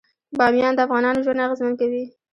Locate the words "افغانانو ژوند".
0.85-1.43